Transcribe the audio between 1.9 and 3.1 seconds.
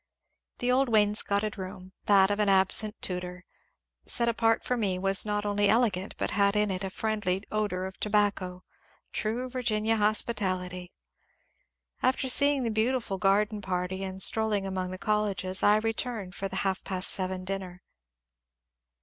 that of an absent